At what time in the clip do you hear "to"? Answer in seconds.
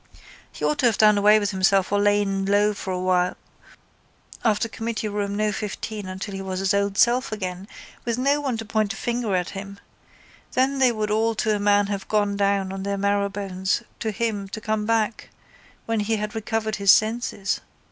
0.79-0.87, 8.57-8.65, 11.35-11.55, 13.99-14.09, 14.49-14.59